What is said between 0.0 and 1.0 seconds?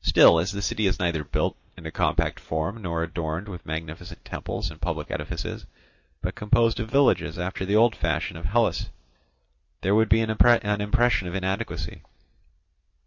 Still, as the city is